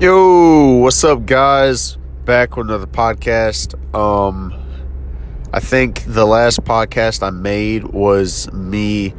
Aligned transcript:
Yo, 0.00 0.76
what's 0.76 1.04
up, 1.04 1.26
guys? 1.26 1.98
Back 2.24 2.56
with 2.56 2.68
another 2.68 2.86
podcast. 2.86 3.74
Um, 3.94 4.54
I 5.52 5.60
think 5.60 6.04
the 6.06 6.24
last 6.24 6.64
podcast 6.64 7.22
I 7.22 7.28
made 7.28 7.84
was 7.84 8.50
me 8.50 9.12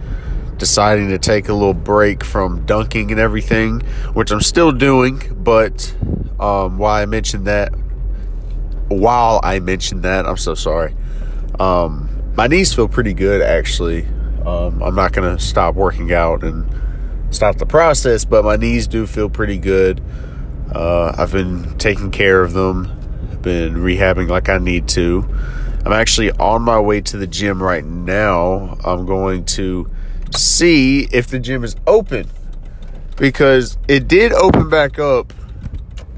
deciding 0.58 1.10
to 1.10 1.20
take 1.20 1.50
a 1.50 1.54
little 1.54 1.76
break 1.76 2.24
from 2.24 2.66
dunking 2.66 3.12
and 3.12 3.20
everything, 3.20 3.82
which 4.14 4.32
I'm 4.32 4.42
still 4.42 4.72
doing. 4.72 5.22
But 5.36 5.96
um, 6.40 6.80
why 6.80 7.04
I 7.04 7.06
mentioned 7.06 7.46
that, 7.46 7.76
while 8.88 9.40
I 9.44 9.60
mentioned 9.60 10.02
that, 10.02 10.26
I'm 10.26 10.38
so 10.38 10.56
sorry. 10.56 10.96
Um, 11.60 12.10
my 12.34 12.48
knees 12.48 12.74
feel 12.74 12.88
pretty 12.88 13.14
good 13.14 13.44
actually. 13.44 14.08
Um, 14.48 14.82
I'm 14.82 14.96
not 14.96 15.14
gonna 15.14 15.38
stop 15.38 15.76
working 15.76 16.12
out 16.12 16.44
and 16.44 16.66
stop 17.30 17.58
the 17.58 17.68
process, 17.68 18.26
but 18.26 18.44
my 18.44 18.56
knees 18.56 18.88
do 18.88 19.06
feel 19.06 19.30
pretty 19.30 19.60
good. 19.60 20.02
Uh, 20.74 21.14
I've 21.18 21.32
been 21.32 21.78
taking 21.78 22.12
care 22.12 22.42
of 22.42 22.54
them, 22.54 22.84
been 23.42 23.76
rehabbing 23.76 24.30
like 24.30 24.50
I 24.50 24.58
need 24.58 24.88
to. 24.90 25.28
I'm 25.86 25.94
actually 25.94 26.32
on 26.32 26.62
my 26.62 26.80
way 26.80 27.02
to 27.02 27.18
the 27.18 27.28
gym 27.28 27.62
right 27.62 27.84
now. 27.84 28.78
I'm 28.86 29.06
going 29.06 29.46
to 29.46 29.90
see 30.36 31.08
if 31.12 31.28
the 31.28 31.40
gym 31.40 31.64
is 31.64 31.76
open 31.88 32.30
because 33.18 33.78
it 33.88 34.08
did 34.08 34.32
open 34.34 34.70
back 34.70 35.00
up. 35.00 35.34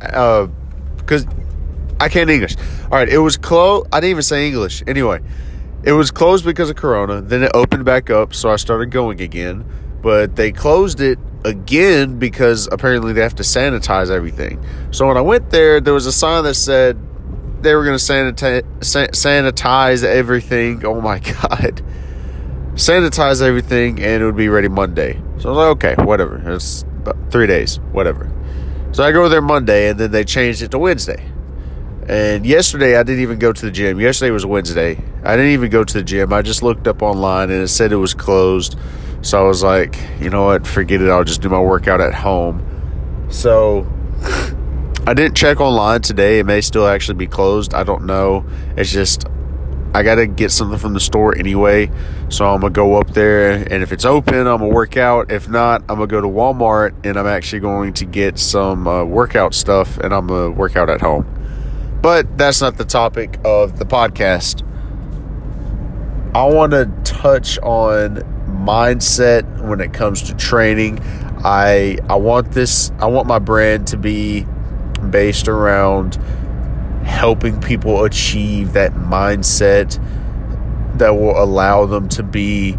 Uh, 0.01 0.47
because 0.97 1.25
I 1.99 2.09
can't 2.09 2.29
English. 2.29 2.55
All 2.85 2.91
right, 2.91 3.09
it 3.09 3.19
was 3.19 3.37
closed. 3.37 3.87
I 3.91 3.99
didn't 3.99 4.11
even 4.11 4.23
say 4.23 4.47
English. 4.47 4.83
Anyway, 4.87 5.21
it 5.83 5.93
was 5.93 6.11
closed 6.11 6.45
because 6.45 6.69
of 6.69 6.75
Corona. 6.75 7.21
Then 7.21 7.43
it 7.43 7.51
opened 7.53 7.85
back 7.85 8.09
up, 8.09 8.33
so 8.33 8.49
I 8.49 8.57
started 8.57 8.91
going 8.91 9.21
again. 9.21 9.65
But 10.01 10.35
they 10.35 10.51
closed 10.51 10.99
it 10.99 11.17
again 11.45 12.19
because 12.19 12.67
apparently 12.71 13.13
they 13.13 13.21
have 13.21 13.35
to 13.35 13.43
sanitize 13.43 14.09
everything. 14.09 14.63
So 14.91 15.07
when 15.07 15.17
I 15.17 15.21
went 15.21 15.49
there, 15.49 15.81
there 15.81 15.93
was 15.93 16.05
a 16.05 16.11
sign 16.11 16.43
that 16.45 16.55
said 16.55 16.97
they 17.61 17.75
were 17.75 17.83
going 17.83 17.97
to 17.97 18.03
sanitize, 18.03 18.63
sanitize 18.79 20.03
everything. 20.03 20.85
Oh 20.85 21.01
my 21.01 21.19
God. 21.41 21.81
Sanitize 22.75 23.41
everything 23.41 24.01
and 24.01 24.23
it 24.23 24.25
would 24.25 24.35
be 24.35 24.49
ready 24.49 24.67
Monday. 24.67 25.21
So 25.37 25.49
I 25.49 25.51
was 25.51 25.57
like, 25.57 25.95
okay, 25.95 26.03
whatever. 26.03 26.41
It's 26.53 26.83
about 26.83 27.17
three 27.31 27.47
days, 27.47 27.79
whatever. 27.91 28.31
So 28.93 29.03
I 29.03 29.11
go 29.11 29.27
there 29.29 29.41
Monday 29.41 29.89
and 29.89 29.99
then 29.99 30.11
they 30.11 30.23
changed 30.23 30.61
it 30.61 30.71
to 30.71 30.79
Wednesday. 30.79 31.29
And 32.07 32.45
yesterday 32.45 32.97
I 32.97 33.03
didn't 33.03 33.21
even 33.21 33.39
go 33.39 33.53
to 33.53 33.65
the 33.65 33.71
gym. 33.71 33.99
Yesterday 33.99 34.31
was 34.31 34.45
Wednesday. 34.45 35.01
I 35.23 35.35
didn't 35.35 35.51
even 35.51 35.69
go 35.69 35.83
to 35.83 35.93
the 35.93 36.03
gym. 36.03 36.33
I 36.33 36.41
just 36.41 36.61
looked 36.61 36.87
up 36.87 37.01
online 37.01 37.49
and 37.49 37.63
it 37.63 37.69
said 37.69 37.91
it 37.91 37.97
was 37.97 38.13
closed. 38.13 38.77
So 39.23 39.39
I 39.39 39.47
was 39.47 39.63
like, 39.63 39.97
you 40.19 40.29
know 40.29 40.45
what, 40.45 40.67
forget 40.67 41.01
it. 41.01 41.09
I'll 41.09 41.23
just 41.23 41.41
do 41.41 41.47
my 41.47 41.59
workout 41.59 42.01
at 42.01 42.13
home. 42.13 43.27
So 43.29 43.87
I 45.07 45.13
didn't 45.13 45.35
check 45.35 45.61
online 45.61 46.01
today. 46.01 46.39
It 46.39 46.45
may 46.45 46.59
still 46.59 46.85
actually 46.85 47.15
be 47.15 47.27
closed. 47.27 47.73
I 47.73 47.83
don't 47.83 48.05
know. 48.05 48.45
It's 48.75 48.91
just 48.91 49.25
I 49.95 50.03
got 50.03 50.15
to 50.15 50.27
get 50.27 50.51
something 50.51 50.77
from 50.77 50.93
the 50.93 50.99
store 50.99 51.37
anyway. 51.37 51.89
So 52.27 52.45
I'm 52.47 52.59
going 52.59 52.73
to 52.73 52.75
go 52.75 52.95
up 52.95 53.11
there 53.11 53.51
and 53.51 53.81
if 53.81 53.93
it's 53.93 54.03
open, 54.03 54.35
I'm 54.35 54.57
going 54.57 54.71
to 54.71 54.75
work 54.75 54.97
out. 54.97 55.31
If 55.31 55.47
not, 55.47 55.83
I'm 55.83 55.95
going 55.97 56.09
to 56.09 56.15
go 56.15 56.19
to 56.19 56.27
Walmart 56.27 56.93
and 57.05 57.15
I'm 57.15 57.27
actually 57.27 57.61
going 57.61 57.93
to 57.93 58.05
get 58.05 58.37
some 58.37 58.89
uh, 58.89 59.05
workout 59.05 59.53
stuff 59.53 59.97
and 59.99 60.13
I'm 60.13 60.27
going 60.27 60.51
to 60.51 60.59
work 60.59 60.75
out 60.75 60.89
at 60.89 60.99
home. 60.99 61.27
But 62.01 62.37
that's 62.37 62.59
not 62.59 62.77
the 62.77 62.83
topic 62.83 63.39
of 63.45 63.79
the 63.79 63.85
podcast. 63.85 64.67
I 66.35 66.43
want 66.45 66.71
to 66.71 66.91
touch 67.05 67.57
on 67.59 68.32
mindset 68.65 69.67
when 69.67 69.81
it 69.81 69.93
comes 69.93 70.23
to 70.23 70.35
training. 70.35 70.99
I 71.43 71.97
I 72.09 72.15
want 72.15 72.51
this 72.51 72.91
I 72.99 73.07
want 73.07 73.27
my 73.27 73.39
brand 73.39 73.87
to 73.87 73.97
be 73.97 74.45
based 75.09 75.47
around 75.47 76.15
helping 77.03 77.59
people 77.59 78.05
achieve 78.05 78.73
that 78.73 78.93
mindset 78.93 79.99
that 80.97 81.11
will 81.11 81.41
allow 81.41 81.85
them 81.85 82.07
to 82.07 82.23
be 82.23 82.77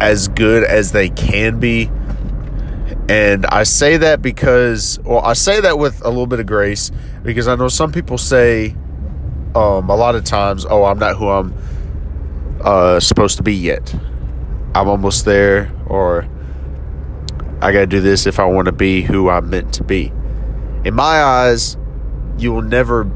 as 0.00 0.28
good 0.28 0.64
as 0.64 0.92
they 0.92 1.08
can 1.10 1.60
be. 1.60 1.90
And 3.08 3.44
I 3.46 3.64
say 3.64 3.98
that 3.98 4.22
because, 4.22 4.98
well, 5.00 5.20
I 5.20 5.34
say 5.34 5.60
that 5.60 5.78
with 5.78 6.04
a 6.04 6.08
little 6.08 6.26
bit 6.26 6.40
of 6.40 6.46
grace 6.46 6.90
because 7.22 7.46
I 7.46 7.56
know 7.56 7.68
some 7.68 7.92
people 7.92 8.16
say 8.16 8.74
um, 9.54 9.90
a 9.90 9.96
lot 9.96 10.14
of 10.14 10.24
times, 10.24 10.64
oh, 10.68 10.84
I'm 10.84 10.98
not 10.98 11.16
who 11.16 11.28
I'm 11.28 11.54
uh, 12.62 13.00
supposed 13.00 13.36
to 13.36 13.42
be 13.42 13.54
yet. 13.54 13.94
I'm 14.74 14.88
almost 14.88 15.24
there, 15.24 15.72
or 15.86 16.26
I 17.60 17.72
got 17.72 17.80
to 17.80 17.86
do 17.86 18.00
this 18.00 18.26
if 18.26 18.40
I 18.40 18.44
want 18.44 18.66
to 18.66 18.72
be 18.72 19.02
who 19.02 19.28
I'm 19.28 19.50
meant 19.50 19.74
to 19.74 19.84
be. 19.84 20.12
In 20.84 20.94
my 20.94 21.22
eyes, 21.22 21.76
you 22.38 22.52
will 22.52 22.62
never, 22.62 23.08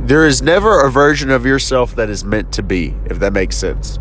there 0.00 0.26
is 0.26 0.42
never 0.42 0.84
a 0.84 0.90
version 0.90 1.30
of 1.30 1.46
yourself 1.46 1.94
that 1.96 2.10
is 2.10 2.24
meant 2.24 2.52
to 2.54 2.62
be, 2.62 2.94
if 3.06 3.18
that 3.20 3.32
makes 3.32 3.56
sense. 3.56 3.98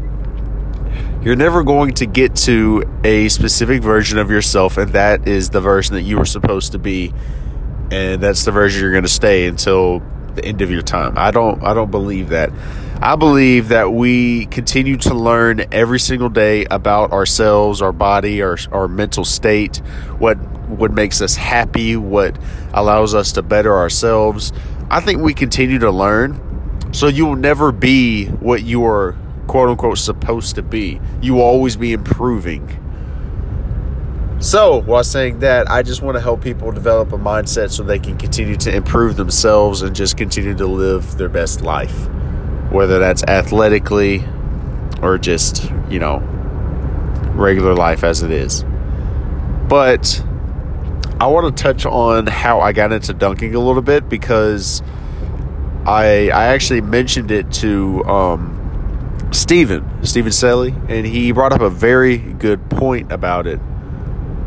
You're 1.22 1.36
never 1.36 1.64
going 1.64 1.94
to 1.94 2.08
get 2.08 2.36
to 2.38 2.84
a 3.04 3.30
specific 3.30 3.84
version 3.84 4.18
of 4.18 4.32
yourself, 4.32 4.78
and 4.78 4.92
that 4.94 5.28
is 5.28 5.52
the 5.52 5.62
version 5.62 5.94
that 5.94 6.02
you 6.02 6.18
were 6.18 6.26
supposed 6.26 6.72
to 6.72 6.80
be, 6.80 7.14
and 7.92 8.22
that's 8.22 8.44
the 8.44 8.52
version 8.52 8.82
you're 8.82 8.92
going 8.92 9.04
to 9.04 9.10
stay 9.10 9.46
until 9.46 10.02
the 10.34 10.44
end 10.44 10.62
of 10.62 10.72
your 10.72 10.82
time. 10.82 11.14
I 11.16 11.30
don't, 11.30 11.64
I 11.64 11.76
don't 11.76 11.92
believe 11.92 12.30
that. 12.30 12.52
I 13.04 13.16
believe 13.16 13.70
that 13.70 13.92
we 13.94 14.46
continue 14.46 14.96
to 14.98 15.16
learn 15.16 15.66
every 15.72 16.00
single 16.00 16.30
day 16.30 16.66
about 16.66 17.12
ourselves, 17.12 17.82
our 17.82 17.92
body, 17.92 18.44
our, 18.44 18.60
our 18.72 18.88
mental 18.88 19.26
state, 19.26 19.78
what 20.20 20.36
what 20.70 20.92
makes 20.92 21.20
us 21.20 21.36
happy, 21.36 21.96
what 21.96 22.38
allows 22.76 23.16
us 23.16 23.32
to 23.32 23.42
better 23.42 23.76
ourselves. 23.76 24.54
I 24.92 25.00
think 25.00 25.20
we 25.20 25.34
continue 25.34 25.80
to 25.80 25.90
learn. 25.90 26.94
So 26.94 27.08
you 27.08 27.26
will 27.26 27.36
never 27.36 27.72
be 27.72 28.28
what 28.28 28.62
you 28.62 28.86
are 28.86 29.18
quote 29.48 29.70
unquote 29.70 29.98
supposed 29.98 30.54
to 30.56 30.62
be. 30.62 31.02
You 31.24 31.34
will 31.34 31.42
always 31.42 31.76
be 31.76 31.94
improving. 31.94 32.78
So, 34.38 34.82
while 34.82 35.04
saying 35.04 35.40
that, 35.40 35.70
I 35.72 35.82
just 35.82 36.04
want 36.04 36.18
to 36.18 36.22
help 36.22 36.44
people 36.44 36.72
develop 36.72 37.14
a 37.14 37.18
mindset 37.18 37.72
so 37.72 37.82
they 37.82 38.00
can 38.00 38.20
continue 38.20 38.58
to 38.58 38.76
improve 38.76 39.16
themselves 39.16 39.82
and 39.82 39.96
just 39.96 40.18
continue 40.18 40.54
to 40.54 40.68
live 40.68 41.18
their 41.18 41.30
best 41.30 41.62
life 41.62 42.08
whether 42.72 43.00
that's 43.00 43.24
athletically 43.24 44.24
or 45.02 45.18
just, 45.18 45.72
you 45.90 46.00
know, 46.00 46.20
regular 47.34 47.76
life 47.76 48.04
as 48.04 48.24
it 48.24 48.32
is. 48.32 48.64
But 49.68 50.24
I 51.20 51.28
want 51.28 51.56
to 51.56 51.64
touch 51.64 51.86
on 51.86 52.28
how 52.28 52.62
I 52.62 52.72
got 52.72 52.92
into 52.92 53.14
dunking 53.14 53.56
a 53.56 53.60
little 53.60 53.82
bit 53.82 54.08
because 54.10 54.82
I 55.86 56.30
I 56.34 56.46
actually 56.48 56.82
mentioned 56.82 57.32
it 57.32 57.52
to 57.54 58.04
um, 58.06 59.28
Steven, 59.32 60.06
Steven 60.06 60.32
Selly, 60.32 60.90
and 60.90 61.06
he 61.06 61.32
brought 61.32 61.54
up 61.54 61.62
a 61.62 61.70
very 61.70 62.18
good 62.18 62.70
point 62.70 63.12
about 63.12 63.48
it. 63.48 63.60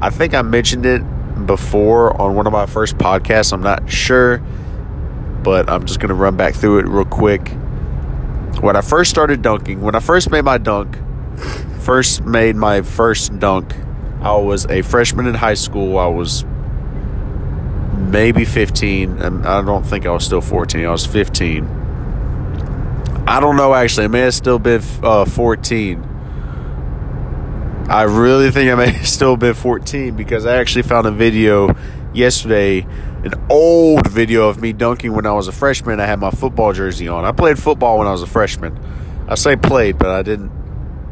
I 0.00 0.10
think 0.10 0.34
I 0.34 0.42
mentioned 0.42 0.86
it 0.86 1.02
before 1.46 2.20
on 2.20 2.34
one 2.34 2.46
of 2.46 2.52
my 2.52 2.66
first 2.66 2.96
podcasts. 2.96 3.52
I'm 3.52 3.62
not 3.62 3.90
sure, 3.90 4.38
but 5.42 5.68
I'm 5.68 5.86
just 5.86 6.00
going 6.00 6.08
to 6.08 6.14
run 6.14 6.36
back 6.36 6.54
through 6.54 6.78
it 6.78 6.86
real 6.86 7.04
quick 7.04 7.52
when 8.60 8.76
I 8.76 8.80
first 8.80 9.10
started 9.10 9.42
dunking, 9.42 9.80
when 9.80 9.94
I 9.94 10.00
first 10.00 10.30
made 10.30 10.44
my 10.44 10.58
dunk, 10.58 10.96
first 11.80 12.24
made 12.24 12.56
my 12.56 12.82
first 12.82 13.38
dunk, 13.38 13.74
I 14.20 14.36
was 14.36 14.66
a 14.66 14.82
freshman 14.82 15.26
in 15.26 15.34
high 15.34 15.54
school. 15.54 15.98
I 15.98 16.06
was 16.06 16.44
maybe 18.14 18.44
15. 18.44 19.18
And 19.20 19.46
I 19.46 19.60
don't 19.62 19.84
think 19.84 20.06
I 20.06 20.10
was 20.10 20.24
still 20.24 20.40
14. 20.40 20.84
I 20.84 20.90
was 20.90 21.04
15. 21.04 21.64
I 23.26 23.40
don't 23.40 23.56
know 23.56 23.74
actually. 23.74 24.04
I 24.04 24.08
may 24.08 24.20
have 24.20 24.34
still 24.34 24.58
been 24.58 24.82
uh, 25.02 25.24
14. 25.24 26.10
I 27.88 28.02
really 28.02 28.50
think 28.50 28.70
I 28.70 28.74
may 28.76 28.90
have 28.92 29.08
still 29.08 29.36
been 29.36 29.54
14 29.54 30.16
because 30.16 30.46
I 30.46 30.56
actually 30.56 30.82
found 30.82 31.06
a 31.06 31.10
video 31.10 31.76
yesterday 32.14 32.86
an 33.24 33.34
old 33.48 34.06
video 34.08 34.48
of 34.48 34.60
me 34.60 34.72
dunking 34.72 35.12
when 35.14 35.24
I 35.24 35.32
was 35.32 35.48
a 35.48 35.52
freshman. 35.52 35.98
I 35.98 36.06
had 36.06 36.20
my 36.20 36.30
football 36.30 36.72
jersey 36.74 37.08
on. 37.08 37.24
I 37.24 37.32
played 37.32 37.58
football 37.58 37.98
when 37.98 38.06
I 38.06 38.12
was 38.12 38.22
a 38.22 38.26
freshman. 38.26 38.78
I 39.26 39.34
say 39.34 39.56
played, 39.56 39.98
but 39.98 40.08
I 40.08 40.22
didn't 40.22 40.52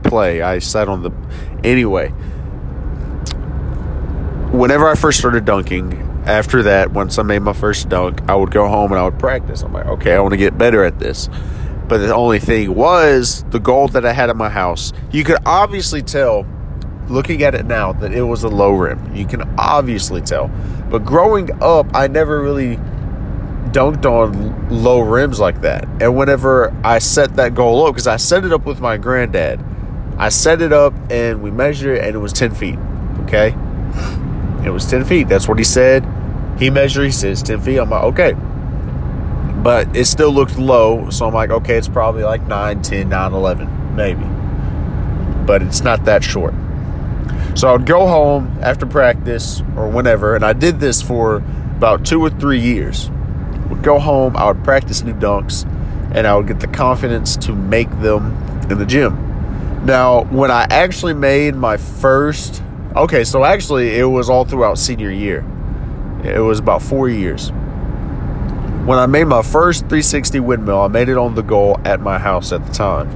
play. 0.02 0.42
I 0.42 0.58
sat 0.58 0.88
on 0.88 1.02
the. 1.02 1.10
Anyway, 1.64 2.08
whenever 4.50 4.86
I 4.86 4.94
first 4.94 5.18
started 5.18 5.46
dunking, 5.46 5.94
after 6.26 6.64
that, 6.64 6.92
once 6.92 7.18
I 7.18 7.22
made 7.22 7.40
my 7.40 7.54
first 7.54 7.88
dunk, 7.88 8.20
I 8.28 8.34
would 8.34 8.50
go 8.50 8.68
home 8.68 8.92
and 8.92 9.00
I 9.00 9.04
would 9.04 9.18
practice. 9.18 9.62
I'm 9.62 9.72
like, 9.72 9.86
okay, 9.86 10.14
I 10.14 10.20
want 10.20 10.32
to 10.32 10.38
get 10.38 10.58
better 10.58 10.84
at 10.84 10.98
this. 10.98 11.30
But 11.88 11.98
the 11.98 12.14
only 12.14 12.38
thing 12.38 12.74
was 12.74 13.44
the 13.50 13.58
goal 13.58 13.88
that 13.88 14.04
I 14.04 14.12
had 14.12 14.28
at 14.28 14.36
my 14.36 14.50
house. 14.50 14.92
You 15.10 15.24
could 15.24 15.38
obviously 15.46 16.02
tell 16.02 16.44
looking 17.12 17.42
at 17.42 17.54
it 17.54 17.66
now 17.66 17.92
that 17.92 18.12
it 18.12 18.22
was 18.22 18.42
a 18.42 18.48
low 18.48 18.72
rim. 18.72 19.14
You 19.14 19.26
can 19.26 19.42
obviously 19.58 20.20
tell. 20.20 20.48
But 20.90 21.04
growing 21.04 21.50
up, 21.62 21.86
I 21.94 22.08
never 22.08 22.40
really 22.40 22.76
dunked 23.72 24.04
on 24.04 24.68
low 24.70 25.00
rims 25.00 25.38
like 25.38 25.60
that. 25.62 25.86
And 26.00 26.16
whenever 26.16 26.74
I 26.84 26.98
set 26.98 27.36
that 27.36 27.54
goal 27.54 27.86
up, 27.86 27.94
because 27.94 28.06
I 28.06 28.16
set 28.16 28.44
it 28.44 28.52
up 28.52 28.64
with 28.64 28.80
my 28.80 28.96
granddad, 28.96 29.64
I 30.18 30.28
set 30.28 30.60
it 30.60 30.72
up 30.72 30.94
and 31.10 31.42
we 31.42 31.50
measured 31.50 31.98
it 31.98 32.04
and 32.04 32.14
it 32.14 32.18
was 32.18 32.32
10 32.32 32.54
feet. 32.54 32.78
Okay? 33.24 33.54
It 34.64 34.70
was 34.70 34.86
10 34.86 35.04
feet. 35.04 35.28
That's 35.28 35.48
what 35.48 35.58
he 35.58 35.64
said. 35.64 36.06
He 36.58 36.70
measured, 36.70 37.04
he 37.04 37.10
says 37.10 37.42
10 37.42 37.60
feet. 37.60 37.78
I'm 37.78 37.90
like, 37.90 38.04
okay. 38.04 38.34
But 39.62 39.96
it 39.96 40.06
still 40.06 40.32
looked 40.32 40.58
low. 40.58 41.10
So 41.10 41.26
I'm 41.26 41.34
like, 41.34 41.50
okay, 41.50 41.76
it's 41.76 41.88
probably 41.88 42.24
like 42.24 42.42
9, 42.42 42.82
10, 42.82 43.08
9, 43.08 43.32
11, 43.32 43.96
maybe. 43.96 44.24
But 45.46 45.62
it's 45.62 45.80
not 45.80 46.04
that 46.04 46.22
short. 46.22 46.54
So 47.54 47.68
I 47.68 47.72
would 47.72 47.86
go 47.86 48.06
home 48.06 48.58
after 48.62 48.86
practice 48.86 49.60
or 49.76 49.88
whenever, 49.88 50.34
and 50.34 50.44
I 50.44 50.52
did 50.52 50.80
this 50.80 51.02
for 51.02 51.36
about 51.76 52.04
two 52.04 52.20
or 52.20 52.30
three 52.30 52.60
years. 52.60 53.10
Would 53.68 53.82
go 53.82 53.98
home, 53.98 54.36
I 54.36 54.50
would 54.50 54.64
practice 54.64 55.02
new 55.02 55.12
dunks, 55.12 55.64
and 56.14 56.26
I 56.26 56.34
would 56.34 56.46
get 56.46 56.60
the 56.60 56.66
confidence 56.66 57.36
to 57.38 57.54
make 57.54 57.90
them 58.00 58.36
in 58.70 58.78
the 58.78 58.86
gym. 58.86 59.84
Now, 59.84 60.24
when 60.24 60.50
I 60.50 60.66
actually 60.70 61.14
made 61.14 61.54
my 61.54 61.76
first, 61.76 62.62
okay, 62.96 63.24
so 63.24 63.44
actually 63.44 63.98
it 63.98 64.04
was 64.04 64.30
all 64.30 64.44
throughout 64.44 64.78
senior 64.78 65.10
year. 65.10 65.44
It 66.24 66.40
was 66.40 66.58
about 66.58 66.82
four 66.82 67.08
years. 67.08 67.50
When 68.86 68.98
I 68.98 69.06
made 69.06 69.24
my 69.24 69.42
first 69.42 69.80
360 69.82 70.40
windmill, 70.40 70.80
I 70.80 70.88
made 70.88 71.08
it 71.08 71.18
on 71.18 71.34
the 71.34 71.42
goal 71.42 71.80
at 71.84 72.00
my 72.00 72.18
house 72.18 72.52
at 72.52 72.64
the 72.64 72.72
time. 72.72 73.10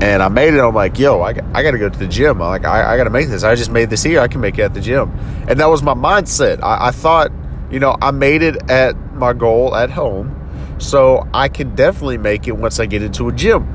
And 0.00 0.22
I 0.22 0.28
made 0.28 0.54
it, 0.54 0.60
I'm 0.60 0.74
like, 0.74 0.98
yo, 0.98 1.20
I, 1.22 1.30
I 1.30 1.62
got 1.62 1.72
to 1.72 1.78
go 1.78 1.88
to 1.88 1.98
the 1.98 2.06
gym. 2.06 2.40
I'm 2.40 2.48
like, 2.48 2.64
I, 2.64 2.94
I 2.94 2.96
got 2.96 3.04
to 3.04 3.10
make 3.10 3.28
this. 3.28 3.42
I 3.42 3.56
just 3.56 3.70
made 3.70 3.90
this 3.90 4.02
here. 4.02 4.20
I 4.20 4.28
can 4.28 4.40
make 4.40 4.56
it 4.56 4.62
at 4.62 4.74
the 4.74 4.80
gym. 4.80 5.10
And 5.48 5.58
that 5.58 5.66
was 5.66 5.82
my 5.82 5.94
mindset. 5.94 6.62
I, 6.62 6.88
I 6.88 6.90
thought, 6.92 7.32
you 7.70 7.80
know, 7.80 7.96
I 8.00 8.12
made 8.12 8.42
it 8.42 8.70
at 8.70 8.96
my 9.14 9.32
goal 9.32 9.74
at 9.74 9.90
home. 9.90 10.34
So 10.78 11.28
I 11.34 11.48
can 11.48 11.74
definitely 11.74 12.18
make 12.18 12.46
it 12.46 12.52
once 12.52 12.78
I 12.78 12.86
get 12.86 13.02
into 13.02 13.28
a 13.28 13.32
gym. 13.32 13.74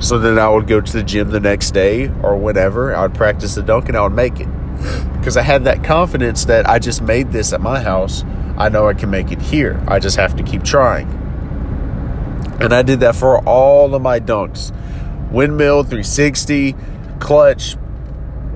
So 0.00 0.18
then 0.18 0.38
I 0.38 0.48
would 0.48 0.66
go 0.66 0.80
to 0.80 0.92
the 0.92 1.02
gym 1.02 1.30
the 1.30 1.40
next 1.40 1.70
day 1.72 2.08
or 2.22 2.36
whenever. 2.36 2.94
I 2.94 3.02
would 3.02 3.14
practice 3.14 3.54
the 3.54 3.62
dunk 3.62 3.88
and 3.88 3.96
I 3.96 4.02
would 4.02 4.12
make 4.12 4.38
it. 4.38 4.48
Because 5.18 5.36
I 5.36 5.42
had 5.42 5.64
that 5.64 5.82
confidence 5.82 6.44
that 6.46 6.68
I 6.68 6.78
just 6.78 7.00
made 7.02 7.32
this 7.32 7.52
at 7.54 7.60
my 7.62 7.80
house. 7.80 8.24
I 8.58 8.68
know 8.68 8.86
I 8.88 8.94
can 8.94 9.10
make 9.10 9.32
it 9.32 9.40
here. 9.40 9.82
I 9.88 9.98
just 9.98 10.16
have 10.16 10.36
to 10.36 10.42
keep 10.42 10.62
trying. 10.62 11.19
And 12.60 12.74
I 12.74 12.82
did 12.82 13.00
that 13.00 13.16
for 13.16 13.42
all 13.48 13.94
of 13.94 14.02
my 14.02 14.20
dunks 14.20 14.72
windmill, 15.30 15.82
360, 15.84 16.74
clutch. 17.20 17.76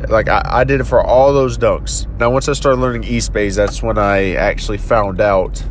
Like 0.09 0.29
I, 0.29 0.43
I 0.45 0.65
did 0.65 0.81
it 0.81 0.85
for 0.85 1.03
all 1.03 1.33
those 1.33 1.56
dunks. 1.56 2.06
Now, 2.19 2.31
once 2.31 2.49
I 2.49 2.53
started 2.53 2.81
learning 2.81 3.05
Eastbays, 3.05 3.56
that's 3.56 3.83
when 3.83 3.97
I 3.97 4.35
actually 4.35 4.79
found 4.79 5.21
out 5.21 5.65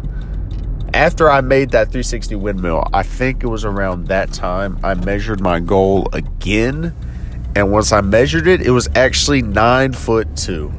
after 0.94 1.30
I 1.30 1.42
made 1.42 1.72
that 1.72 1.88
360 1.88 2.36
windmill, 2.36 2.88
I 2.94 3.04
think 3.04 3.44
it 3.44 3.48
was 3.48 3.66
around 3.66 4.08
that 4.08 4.32
time 4.32 4.80
I 4.84 4.94
measured 4.94 5.40
my 5.42 5.60
goal 5.60 6.08
again. 6.14 6.96
And 7.56 7.72
once 7.72 7.92
I 7.92 8.02
measured 8.02 8.48
it, 8.48 8.62
it 8.62 8.72
was 8.72 8.90
actually 8.96 9.42
nine 9.42 9.94
foot 9.94 10.36
two. 10.36 10.70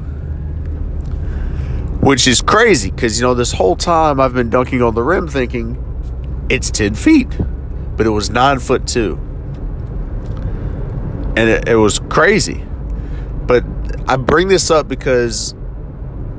Which 2.01 2.27
is 2.27 2.41
crazy 2.41 2.91
because, 2.91 3.19
you 3.19 3.25
know, 3.25 3.33
this 3.33 3.51
whole 3.51 3.75
time 3.75 4.19
I've 4.19 4.33
been 4.33 4.49
dunking 4.49 4.81
on 4.81 4.95
the 4.95 5.03
rim 5.03 5.27
thinking 5.27 5.81
it's 6.49 6.71
10 6.71 6.95
feet, 6.95 7.29
but 7.97 8.05
it 8.05 8.11
was 8.11 8.29
nine 8.29 8.59
foot 8.59 8.87
two. 8.87 9.17
And 11.37 11.49
it, 11.49 11.67
it 11.67 11.75
was 11.75 11.99
crazy. 11.99 12.63
But 13.45 13.63
I 14.07 14.15
bring 14.17 14.47
this 14.47 14.71
up 14.71 14.87
because 14.87 15.53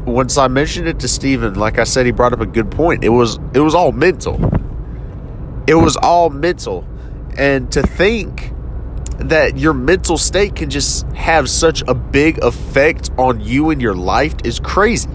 once 0.06 0.38
I 0.38 0.48
mentioned 0.48 0.88
it 0.88 1.00
to 1.00 1.08
Steven, 1.08 1.54
like 1.54 1.78
I 1.78 1.84
said, 1.84 2.06
he 2.06 2.12
brought 2.12 2.32
up 2.32 2.40
a 2.40 2.46
good 2.46 2.70
point. 2.70 3.04
It 3.04 3.08
was 3.10 3.38
it 3.52 3.60
was 3.60 3.74
all 3.74 3.92
mental. 3.92 4.36
It 5.66 5.74
was 5.74 5.96
all 5.96 6.30
mental. 6.30 6.86
And 7.36 7.70
to 7.72 7.82
think 7.82 8.52
that 9.18 9.58
your 9.58 9.74
mental 9.74 10.16
state 10.16 10.54
can 10.54 10.70
just 10.70 11.06
have 11.08 11.50
such 11.50 11.82
a 11.88 11.94
big 11.94 12.38
effect 12.42 13.10
on 13.18 13.40
you 13.40 13.70
and 13.70 13.82
your 13.82 13.94
life 13.94 14.34
is 14.44 14.60
crazy. 14.60 15.08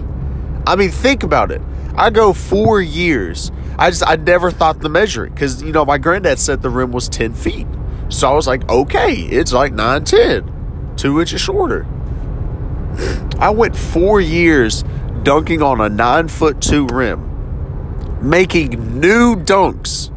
I 0.66 0.76
mean, 0.76 0.90
think 0.90 1.22
about 1.22 1.50
it. 1.50 1.60
I 1.96 2.10
go 2.10 2.32
four 2.32 2.80
years. 2.80 3.50
I 3.78 3.90
just 3.90 4.06
I 4.06 4.16
never 4.16 4.50
thought 4.50 4.80
to 4.82 4.88
measure 4.88 5.26
it 5.26 5.34
because 5.34 5.62
you 5.62 5.72
know 5.72 5.84
my 5.84 5.98
granddad 5.98 6.38
said 6.38 6.62
the 6.62 6.70
rim 6.70 6.92
was 6.92 7.08
ten 7.08 7.34
feet, 7.34 7.66
so 8.08 8.30
I 8.30 8.34
was 8.34 8.46
like, 8.46 8.68
okay, 8.70 9.12
it's 9.12 9.52
like 9.52 9.72
nine 9.72 10.04
ten, 10.04 10.92
two 10.96 11.20
inches 11.20 11.40
shorter. 11.40 11.86
I 13.38 13.50
went 13.50 13.76
four 13.76 14.20
years 14.20 14.84
dunking 15.22 15.62
on 15.62 15.80
a 15.80 15.88
nine 15.88 16.28
foot 16.28 16.60
two 16.60 16.86
rim, 16.86 18.20
making 18.22 19.00
new 19.00 19.36
dunks, 19.36 20.10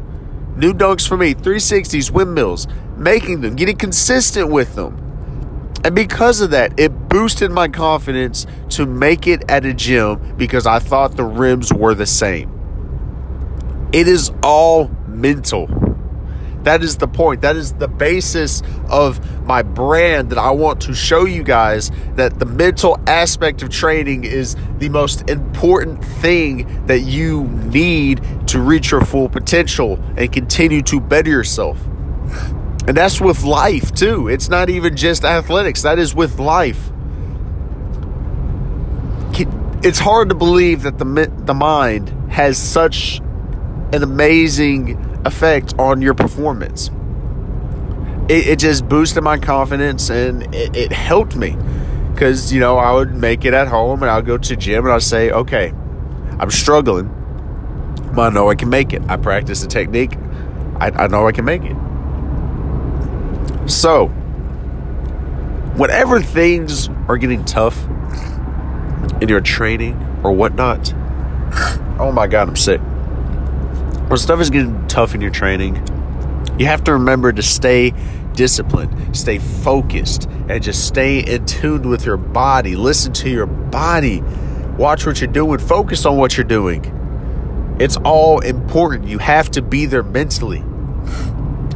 new 0.56 0.72
dunks 0.72 1.08
for 1.08 1.16
me, 1.16 1.34
360s, 1.34 2.10
windmills, 2.10 2.66
making 2.96 3.40
them, 3.40 3.56
getting 3.56 3.76
consistent 3.76 4.50
with 4.50 4.74
them. 4.74 5.05
And 5.86 5.94
because 5.94 6.40
of 6.40 6.50
that, 6.50 6.80
it 6.80 6.88
boosted 7.08 7.52
my 7.52 7.68
confidence 7.68 8.44
to 8.70 8.86
make 8.86 9.28
it 9.28 9.48
at 9.48 9.64
a 9.64 9.72
gym 9.72 10.34
because 10.36 10.66
I 10.66 10.80
thought 10.80 11.16
the 11.16 11.22
rims 11.22 11.72
were 11.72 11.94
the 11.94 12.06
same. 12.06 12.50
It 13.92 14.08
is 14.08 14.32
all 14.42 14.88
mental. 15.06 15.68
That 16.64 16.82
is 16.82 16.96
the 16.96 17.06
point. 17.06 17.42
That 17.42 17.54
is 17.54 17.74
the 17.74 17.86
basis 17.86 18.64
of 18.90 19.44
my 19.46 19.62
brand 19.62 20.30
that 20.30 20.38
I 20.38 20.50
want 20.50 20.80
to 20.80 20.92
show 20.92 21.24
you 21.24 21.44
guys 21.44 21.92
that 22.16 22.40
the 22.40 22.46
mental 22.46 22.98
aspect 23.06 23.62
of 23.62 23.68
training 23.70 24.24
is 24.24 24.56
the 24.78 24.88
most 24.88 25.30
important 25.30 26.04
thing 26.04 26.84
that 26.86 27.02
you 27.02 27.44
need 27.44 28.24
to 28.48 28.58
reach 28.60 28.90
your 28.90 29.02
full 29.02 29.28
potential 29.28 30.02
and 30.16 30.32
continue 30.32 30.82
to 30.82 30.98
better 30.98 31.30
yourself. 31.30 31.78
And 32.86 32.96
that's 32.96 33.20
with 33.20 33.42
life 33.42 33.92
too. 33.92 34.28
It's 34.28 34.48
not 34.48 34.70
even 34.70 34.96
just 34.96 35.24
athletics, 35.24 35.82
that 35.82 35.98
is 35.98 36.14
with 36.14 36.38
life. 36.38 36.90
It's 39.82 39.98
hard 39.98 40.30
to 40.30 40.34
believe 40.34 40.82
that 40.82 40.98
the 40.98 41.30
the 41.44 41.54
mind 41.54 42.08
has 42.30 42.58
such 42.58 43.18
an 43.92 44.02
amazing 44.02 45.20
effect 45.24 45.74
on 45.78 46.02
your 46.02 46.14
performance. 46.14 46.90
It, 48.28 48.48
it 48.48 48.58
just 48.58 48.88
boosted 48.88 49.22
my 49.22 49.38
confidence 49.38 50.10
and 50.10 50.52
it, 50.54 50.74
it 50.74 50.92
helped 50.92 51.36
me 51.36 51.56
because 52.12 52.52
you 52.52 52.58
know 52.58 52.78
I 52.78 52.92
would 52.92 53.14
make 53.14 53.44
it 53.44 53.54
at 53.54 53.68
home 53.68 54.02
and 54.02 54.10
I'd 54.10 54.26
go 54.26 54.38
to 54.38 54.56
gym 54.56 54.84
and 54.84 54.92
I'd 54.92 55.02
say, 55.02 55.30
okay, 55.30 55.72
I'm 56.40 56.50
struggling, 56.50 57.06
but 58.14 58.22
I 58.22 58.34
know 58.34 58.50
I 58.50 58.54
can 58.54 58.70
make 58.70 58.92
it. 58.92 59.02
I 59.08 59.16
practice 59.16 59.60
the 59.60 59.68
technique. 59.68 60.16
I, 60.80 60.90
I 60.90 61.06
know 61.06 61.28
I 61.28 61.32
can 61.32 61.44
make 61.44 61.62
it. 61.62 61.76
So, 63.66 64.06
whenever 65.76 66.20
things 66.20 66.88
are 67.08 67.16
getting 67.16 67.44
tough 67.44 67.84
in 69.20 69.28
your 69.28 69.40
training 69.40 70.20
or 70.22 70.32
whatnot, 70.32 70.92
oh 71.98 72.12
my 72.12 72.26
God, 72.26 72.48
I'm 72.48 72.56
sick 72.56 72.80
when 74.08 74.18
stuff 74.18 74.40
is 74.40 74.50
getting 74.50 74.86
tough 74.86 75.16
in 75.16 75.20
your 75.20 75.32
training, 75.32 75.74
you 76.58 76.66
have 76.66 76.84
to 76.84 76.92
remember 76.92 77.32
to 77.32 77.42
stay 77.42 77.92
disciplined, 78.34 79.16
stay 79.16 79.38
focused, 79.38 80.28
and 80.48 80.62
just 80.62 80.86
stay 80.86 81.20
in 81.20 81.44
tune 81.44 81.88
with 81.88 82.06
your 82.06 82.16
body. 82.16 82.76
Listen 82.76 83.12
to 83.14 83.28
your 83.28 83.46
body. 83.46 84.22
Watch 84.78 85.06
what 85.06 85.20
you're 85.20 85.32
doing. 85.32 85.58
Focus 85.58 86.06
on 86.06 86.18
what 86.18 86.36
you're 86.36 86.44
doing. 86.44 86.84
It's 87.80 87.96
all 87.98 88.38
important. 88.40 89.08
You 89.08 89.18
have 89.18 89.50
to 89.52 89.62
be 89.62 89.86
there 89.86 90.04
mentally. 90.04 90.62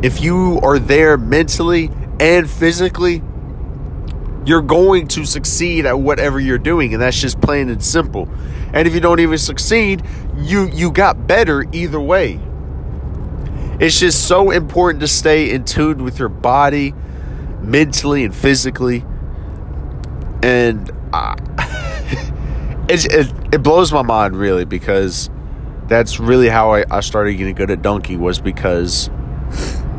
If 0.02 0.20
you 0.20 0.60
are 0.62 0.78
there 0.78 1.16
mentally 1.16 1.90
and 2.18 2.48
physically, 2.48 3.22
you're 4.44 4.62
going 4.62 5.06
to 5.08 5.26
succeed 5.26 5.84
at 5.84 5.98
whatever 5.98 6.40
you're 6.40 6.58
doing 6.58 6.94
and 6.94 7.02
that's 7.02 7.20
just 7.20 7.40
plain 7.40 7.68
and 7.68 7.82
simple. 7.82 8.28
And 8.72 8.88
if 8.88 8.94
you 8.94 9.00
don't 9.00 9.20
even 9.20 9.36
succeed 9.36 10.02
you 10.42 10.68
you 10.72 10.90
got 10.90 11.26
better 11.26 11.64
either 11.72 12.00
way. 12.00 12.40
It's 13.78 13.98
just 13.98 14.26
so 14.26 14.50
important 14.50 15.00
to 15.00 15.08
stay 15.08 15.50
in 15.50 15.64
tune 15.64 16.04
with 16.04 16.18
your 16.18 16.28
body 16.28 16.94
mentally 17.60 18.24
and 18.24 18.34
physically. 18.34 19.04
And 20.42 20.90
uh, 21.12 21.36
it, 22.88 23.06
it, 23.12 23.54
it 23.54 23.62
blows 23.62 23.92
my 23.92 24.02
mind 24.02 24.36
really 24.36 24.64
because 24.64 25.30
that's 25.86 26.20
really 26.20 26.48
how 26.48 26.72
I, 26.72 26.84
I 26.90 27.00
started 27.00 27.34
getting 27.34 27.54
good 27.54 27.70
at 27.70 27.82
dunking 27.82 28.20
was 28.20 28.38
because 28.38 29.08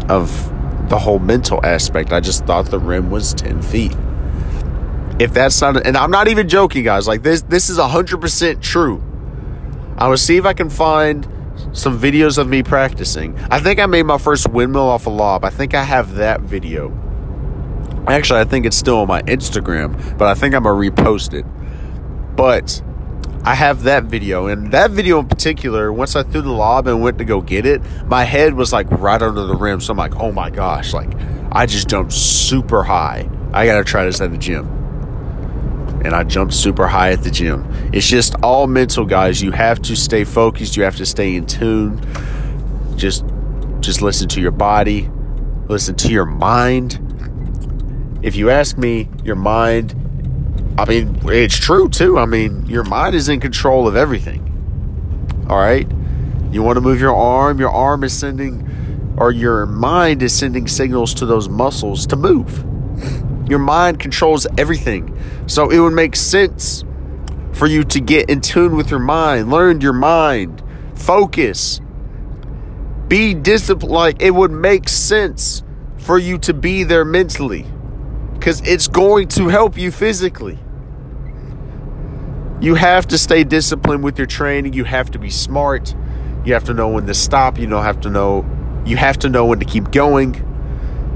of 0.09 0.29
the 0.89 0.99
whole 0.99 1.19
mental 1.19 1.63
aspect 1.65 2.11
i 2.11 2.19
just 2.19 2.45
thought 2.45 2.65
the 2.65 2.79
rim 2.79 3.09
was 3.09 3.33
10 3.33 3.61
feet 3.61 3.95
if 5.21 5.35
that's 5.35 5.61
not, 5.61 5.85
and 5.85 5.95
I'm 5.95 6.09
not 6.09 6.29
even 6.29 6.49
joking, 6.49 6.83
guys. 6.83 7.07
Like 7.07 7.21
this, 7.21 7.43
this 7.43 7.69
is 7.69 7.77
hundred 7.77 8.21
percent 8.21 8.63
true. 8.63 9.03
I 9.95 10.07
will 10.07 10.17
see 10.17 10.37
if 10.37 10.45
I 10.45 10.53
can 10.53 10.67
find 10.67 11.27
some 11.73 11.99
videos 11.99 12.39
of 12.39 12.47
me 12.47 12.63
practicing. 12.63 13.37
I 13.51 13.59
think 13.59 13.79
I 13.79 13.85
made 13.85 14.03
my 14.03 14.17
first 14.17 14.47
windmill 14.49 14.89
off 14.89 15.05
a 15.05 15.11
lob. 15.11 15.45
I 15.45 15.51
think 15.51 15.75
I 15.75 15.83
have 15.83 16.15
that 16.15 16.41
video. 16.41 16.89
Actually, 18.07 18.39
I 18.39 18.45
think 18.45 18.65
it's 18.65 18.75
still 18.75 18.97
on 18.97 19.07
my 19.07 19.21
Instagram, 19.23 20.17
but 20.17 20.27
I 20.27 20.33
think 20.33 20.55
I'm 20.55 20.63
gonna 20.63 20.75
repost 20.75 21.35
it. 21.35 21.45
But 22.35 22.81
I 23.43 23.55
have 23.55 23.83
that 23.83 24.03
video, 24.03 24.47
and 24.47 24.71
that 24.71 24.91
video 24.91 25.19
in 25.19 25.27
particular, 25.27 25.91
once 25.91 26.15
I 26.15 26.21
threw 26.23 26.41
the 26.41 26.51
lob 26.51 26.87
and 26.87 27.01
went 27.01 27.17
to 27.17 27.25
go 27.25 27.41
get 27.41 27.65
it, 27.65 27.81
my 28.05 28.23
head 28.23 28.53
was 28.53 28.71
like 28.71 28.89
right 28.91 29.21
under 29.21 29.45
the 29.45 29.55
rim. 29.55 29.81
So 29.81 29.91
I'm 29.91 29.97
like, 29.97 30.15
oh 30.17 30.31
my 30.31 30.49
gosh, 30.51 30.93
like 30.93 31.09
I 31.51 31.65
just 31.65 31.89
jumped 31.89 32.13
super 32.13 32.83
high. 32.83 33.27
I 33.51 33.65
gotta 33.65 33.83
try 33.83 34.05
this 34.05 34.21
at 34.21 34.31
the 34.31 34.37
gym. 34.37 34.67
and 36.03 36.15
I 36.15 36.23
jumped 36.23 36.53
super 36.53 36.87
high 36.87 37.11
at 37.11 37.23
the 37.23 37.29
gym. 37.29 37.65
It's 37.93 38.07
just 38.07 38.35
all 38.41 38.65
mental, 38.67 39.05
guys. 39.05 39.41
You 39.41 39.51
have 39.51 39.81
to 39.83 39.95
stay 39.95 40.23
focused. 40.23 40.75
You 40.75 40.83
have 40.83 40.95
to 40.97 41.05
stay 41.05 41.35
in 41.35 41.45
tune. 41.45 42.01
Just, 42.95 43.23
just 43.81 44.01
listen 44.01 44.27
to 44.29 44.41
your 44.41 44.51
body. 44.51 45.09
Listen 45.67 45.95
to 45.95 46.11
your 46.11 46.25
mind. 46.25 46.99
If 48.23 48.35
you 48.35 48.49
ask 48.49 48.77
me, 48.77 49.09
your 49.23 49.35
mind. 49.35 49.95
I 50.77 50.85
mean, 50.85 51.19
it's 51.25 51.57
true 51.57 51.89
too. 51.89 52.17
I 52.17 52.25
mean, 52.25 52.65
your 52.65 52.83
mind 52.83 53.15
is 53.15 53.29
in 53.29 53.39
control 53.39 53.87
of 53.87 53.95
everything. 53.95 54.47
All 55.49 55.57
right. 55.57 55.87
You 56.51 56.63
want 56.63 56.77
to 56.77 56.81
move 56.81 56.99
your 56.99 57.15
arm. 57.15 57.59
Your 57.59 57.71
arm 57.71 58.03
is 58.03 58.17
sending, 58.17 59.15
or 59.17 59.31
your 59.31 59.65
mind 59.65 60.23
is 60.23 60.33
sending 60.33 60.67
signals 60.67 61.13
to 61.15 61.25
those 61.25 61.49
muscles 61.49 62.05
to 62.07 62.15
move. 62.15 62.65
Your 63.49 63.59
mind 63.59 63.99
controls 63.99 64.47
everything. 64.57 65.17
So 65.47 65.69
it 65.69 65.79
would 65.79 65.93
make 65.93 66.15
sense 66.15 66.83
for 67.53 67.67
you 67.67 67.83
to 67.83 67.99
get 67.99 68.29
in 68.29 68.41
tune 68.41 68.75
with 68.77 68.89
your 68.89 68.99
mind, 68.99 69.51
learn 69.51 69.81
your 69.81 69.93
mind, 69.93 70.63
focus, 70.95 71.81
be 73.07 73.33
disciplined. 73.33 73.93
Like 73.93 74.21
it 74.21 74.31
would 74.31 74.51
make 74.51 74.87
sense 74.87 75.63
for 75.97 76.17
you 76.17 76.37
to 76.39 76.53
be 76.53 76.83
there 76.83 77.05
mentally 77.05 77.65
because 78.41 78.59
it's 78.61 78.87
going 78.87 79.27
to 79.27 79.49
help 79.49 79.77
you 79.77 79.91
physically. 79.91 80.57
You 82.59 82.73
have 82.73 83.07
to 83.09 83.17
stay 83.19 83.43
disciplined 83.43 84.03
with 84.03 84.17
your 84.17 84.25
training. 84.25 84.73
You 84.73 84.83
have 84.83 85.11
to 85.11 85.19
be 85.19 85.29
smart. 85.29 85.93
You 86.43 86.53
have 86.55 86.63
to 86.63 86.73
know 86.73 86.89
when 86.89 87.05
to 87.05 87.13
stop. 87.13 87.59
You 87.59 87.67
don't 87.67 87.83
have 87.83 88.01
to 88.01 88.09
know. 88.09 88.43
You 88.83 88.97
have 88.97 89.19
to 89.19 89.29
know 89.29 89.45
when 89.45 89.59
to 89.59 89.65
keep 89.65 89.91
going. 89.91 90.43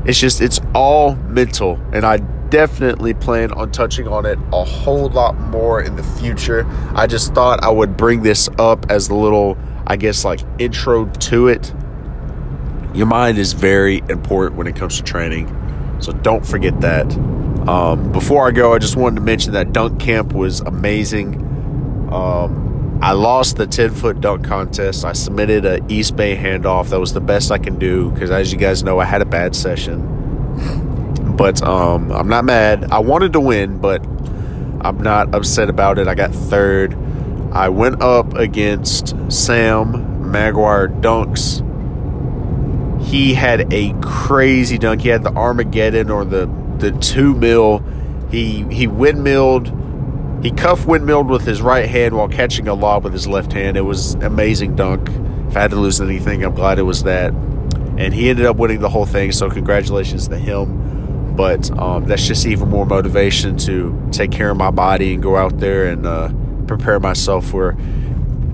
It's 0.06 0.20
just, 0.20 0.40
it's 0.40 0.62
all 0.76 1.16
mental. 1.16 1.80
And 1.92 2.06
I 2.06 2.18
definitely 2.18 3.16
plan 3.16 3.52
on 3.54 3.72
touching 3.72 4.08
on 4.08 4.28
it 4.28 4.38
a 4.54 4.64
whole 4.64 5.10
lot 5.10 5.36
more 5.36 5.82
in 5.82 5.96
the 5.96 6.04
future. 6.04 6.64
I 6.94 7.08
just 7.08 7.34
thought 7.34 7.64
I 7.64 7.72
would 7.72 7.98
bring 7.98 8.22
this 8.22 8.50
up 8.60 8.92
as 8.92 9.10
a 9.10 9.16
little, 9.16 9.58
I 9.88 9.96
guess, 9.96 10.26
like 10.26 10.42
intro 10.60 11.08
to 11.08 11.48
it. 11.48 11.74
Your 12.94 13.08
mind 13.08 13.40
is 13.40 13.54
very 13.54 14.04
important 14.10 14.58
when 14.58 14.68
it 14.68 14.76
comes 14.76 14.98
to 14.98 15.04
training. 15.04 15.65
So 16.00 16.12
don't 16.12 16.46
forget 16.46 16.80
that. 16.82 17.06
Um, 17.68 18.12
before 18.12 18.48
I 18.48 18.52
go, 18.52 18.74
I 18.74 18.80
just 18.80 18.96
wanted 18.96 19.16
to 19.16 19.22
mention 19.22 19.54
that 19.54 19.74
dunk 19.74 20.00
camp 20.00 20.34
was 20.34 20.60
amazing. 20.62 21.36
Um, 22.12 23.00
I 23.02 23.12
lost 23.12 23.58
the 23.58 23.68
10 23.68 23.92
foot 23.92 24.22
dunk 24.22 24.46
contest. 24.46 25.04
I 25.04 25.14
submitted 25.14 25.66
a 25.66 25.80
East 25.90 26.16
Bay 26.16 26.36
handoff. 26.36 26.90
That 26.90 27.00
was 27.00 27.14
the 27.14 27.22
best 27.22 27.52
I 27.52 27.58
can 27.58 27.78
do 27.80 28.12
because, 28.12 28.32
as 28.32 28.52
you 28.52 28.58
guys 28.58 28.84
know, 28.84 29.00
I 29.00 29.06
had 29.06 29.22
a 29.22 29.26
bad 29.26 29.56
session. 29.56 30.14
But 31.36 31.62
um, 31.64 32.12
I'm 32.12 32.30
not 32.30 32.46
mad. 32.46 32.92
I 32.92 33.00
wanted 33.00 33.34
to 33.34 33.40
win, 33.40 33.80
but 33.80 34.06
I'm 34.82 35.02
not 35.02 35.34
upset 35.34 35.70
about 35.70 35.98
it. 35.98 36.08
I 36.08 36.16
got 36.16 36.32
third. 36.32 36.96
I 37.52 37.70
went 37.70 38.02
up 38.02 38.34
against 38.36 39.16
Sam 39.32 40.32
Maguire 40.32 40.88
Dunks. 40.88 41.65
He 43.06 43.34
had 43.36 43.72
a 43.72 43.94
crazy 44.02 44.78
dunk. 44.78 45.02
He 45.02 45.10
had 45.10 45.24
the 45.24 45.32
Armageddon 45.34 46.10
or 46.10 46.26
the 46.26 46.50
the 46.78 46.92
two 46.92 47.36
mil. 47.36 47.84
He 48.32 48.64
he 48.64 48.88
windmilled. 48.88 49.72
He 50.44 50.52
cuff 50.52 50.86
windmilled 50.86 51.30
with 51.30 51.46
his 51.46 51.62
right 51.62 51.88
hand 51.88 52.16
while 52.16 52.28
catching 52.28 52.68
a 52.68 52.74
lob 52.74 53.04
with 53.04 53.14
his 53.14 53.28
left 53.28 53.54
hand. 53.54 53.78
It 53.78 53.82
was 53.82 54.16
amazing 54.16 54.76
dunk. 54.76 55.10
If 55.48 55.56
I 55.56 55.62
had 55.62 55.72
to 55.72 55.78
lose 55.78 56.02
anything, 56.02 56.44
I'm 56.44 56.54
glad 56.54 56.80
it 56.80 56.84
was 56.84 57.04
that. 57.04 57.32
And 57.98 58.14
he 58.14 58.30
ended 58.30 58.46
up 58.46 58.58
winning 58.58 58.80
the 58.80 58.90
whole 58.90 59.06
thing. 59.06 59.32
So 59.32 59.50
congratulations 59.50 60.28
to 60.28 60.38
him. 60.38 61.36
But 61.36 61.70
um, 61.78 62.06
that's 62.06 62.28
just 62.28 62.46
even 62.46 62.70
more 62.70 62.86
motivation 62.86 63.58
to 63.60 64.10
take 64.12 64.32
care 64.32 64.50
of 64.50 64.58
my 64.58 64.72
body 64.72 65.14
and 65.14 65.24
go 65.24 65.36
out 65.36 65.60
there 65.60 65.88
and 65.88 66.06
uh, 66.06 66.32
prepare 66.66 67.00
myself 67.00 67.46
for 67.46 67.76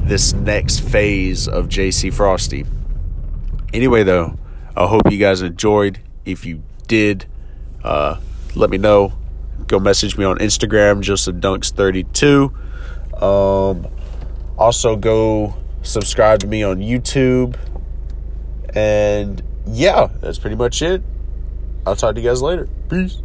this 0.03 0.33
next 0.33 0.79
phase 0.79 1.47
of 1.47 1.67
JC 1.67 2.13
Frosty. 2.13 2.65
Anyway, 3.73 4.03
though, 4.03 4.35
I 4.75 4.87
hope 4.87 5.11
you 5.11 5.17
guys 5.17 5.41
enjoyed. 5.41 5.99
If 6.25 6.45
you 6.45 6.63
did, 6.87 7.25
uh, 7.83 8.19
let 8.55 8.69
me 8.69 8.77
know. 8.77 9.13
Go 9.67 9.79
message 9.79 10.17
me 10.17 10.25
on 10.25 10.37
Instagram, 10.37 11.01
Joseph 11.01 11.35
Dunks32. 11.37 12.51
Um, 13.21 13.87
also, 14.57 14.95
go 14.95 15.55
subscribe 15.81 16.39
to 16.39 16.47
me 16.47 16.63
on 16.63 16.79
YouTube. 16.79 17.57
And 18.73 19.41
yeah, 19.65 20.07
that's 20.21 20.39
pretty 20.39 20.55
much 20.55 20.81
it. 20.81 21.01
I'll 21.85 21.95
talk 21.95 22.15
to 22.15 22.21
you 22.21 22.29
guys 22.29 22.41
later. 22.41 22.67
Peace. 22.89 23.21